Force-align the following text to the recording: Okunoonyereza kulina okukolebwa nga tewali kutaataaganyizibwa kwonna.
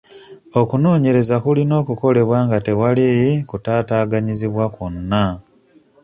Okunoonyereza 0.59 1.35
kulina 1.43 1.73
okukolebwa 1.81 2.37
nga 2.45 2.57
tewali 2.65 3.09
kutaataaganyizibwa 3.49 4.65
kwonna. 4.75 5.25